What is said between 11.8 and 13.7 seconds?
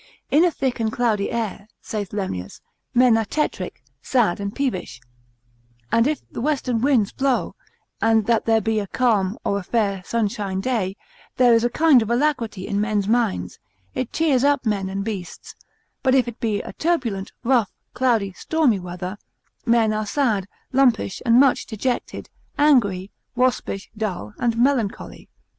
of alacrity in men's minds;